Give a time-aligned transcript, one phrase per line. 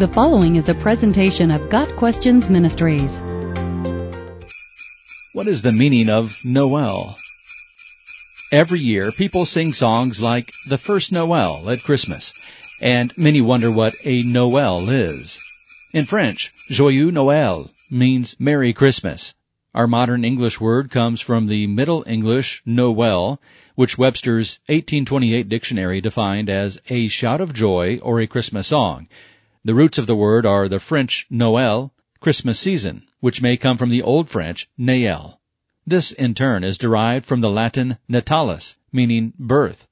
[0.00, 3.20] The following is a presentation of Got Questions Ministries.
[5.34, 7.16] What is the meaning of Noel?
[8.50, 13.92] Every year, people sing songs like The First Noel at Christmas, and many wonder what
[14.06, 15.38] a Noel is.
[15.92, 19.34] In French, Joyeux Noël means Merry Christmas.
[19.74, 23.38] Our modern English word comes from the Middle English Noel,
[23.74, 29.06] which Webster's 1828 dictionary defined as a shout of joy or a Christmas song,
[29.64, 31.90] the roots of the word are the French Noël,
[32.20, 35.38] Christmas season, which may come from the Old French Nael.
[35.86, 39.86] This, in turn, is derived from the Latin natalis, meaning birth.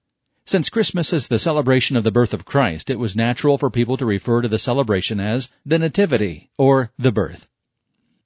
[0.46, 3.98] Since Christmas is the celebration of the birth of Christ, it was natural for people
[3.98, 7.46] to refer to the celebration as the Nativity, or the birth.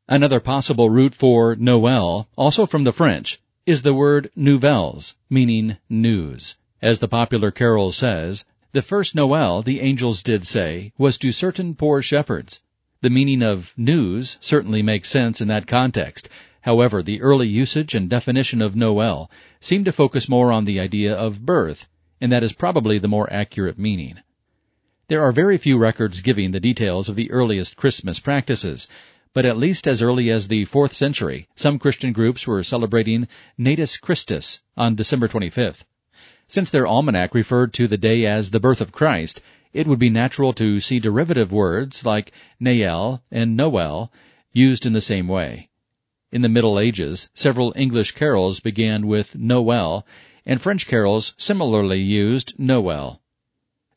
[0.09, 6.57] Another possible root for Noel, also from the French, is the word nouvelles, meaning news.
[6.81, 11.75] As the popular carol says, the first Noel, the angels did say, was to certain
[11.75, 12.63] poor shepherds.
[13.03, 16.29] The meaning of news certainly makes sense in that context.
[16.63, 21.15] However, the early usage and definition of Noel seem to focus more on the idea
[21.15, 21.89] of birth,
[22.21, 24.21] and that is probably the more accurate meaning.
[25.09, 28.89] There are very few records giving the details of the earliest Christmas practices,
[29.35, 33.99] but at least as early as the 4th century, some Christian groups were celebrating Natus
[33.99, 35.85] Christus on December 25th.
[36.49, 39.41] Since their almanac referred to the day as the birth of Christ,
[39.73, 44.13] it would be natural to see derivative words like Nael and Noel
[44.53, 45.69] used in the same way.
[46.31, 50.07] In the Middle Ages, several English carols began with Noel,
[50.45, 53.21] and French carols similarly used Noel.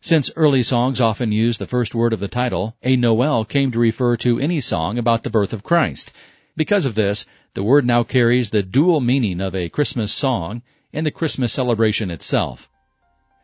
[0.01, 3.79] Since early songs often used the first word of the title, a Noel came to
[3.79, 6.11] refer to any song about the birth of Christ.
[6.55, 10.61] Because of this, the word now carries the dual meaning of a Christmas song
[10.95, 12.69] and the Christmas celebration itself.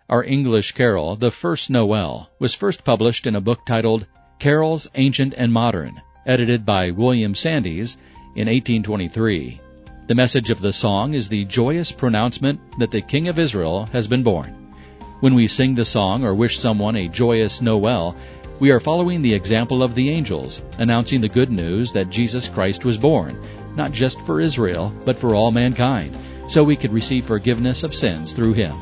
[0.09, 4.07] Our English carol, The First Noel, was first published in a book titled
[4.39, 7.97] Carols Ancient and Modern, edited by William Sandys
[8.35, 9.59] in 1823.
[10.07, 14.07] The message of the song is the joyous pronouncement that the King of Israel has
[14.07, 14.73] been born.
[15.19, 18.15] When we sing the song or wish someone a joyous Noel,
[18.61, 22.85] we are following the example of the angels, announcing the good news that Jesus Christ
[22.85, 23.37] was born,
[23.75, 26.15] not just for Israel, but for all mankind
[26.51, 28.75] so we could receive forgiveness of sins through him.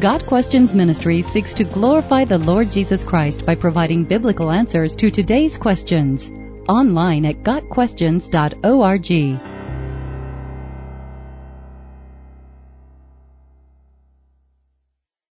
[0.00, 5.10] Got Questions Ministry seeks to glorify the Lord Jesus Christ by providing biblical answers to
[5.10, 6.30] today's questions.
[6.68, 9.47] Online at GotQuestions.org.